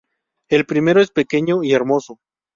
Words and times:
El 0.49 0.65
primero 0.65 0.99
es 0.99 1.11
pequeño 1.11 1.61
y 1.61 1.73
hermoso. 1.73 2.17